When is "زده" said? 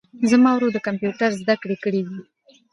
1.41-1.55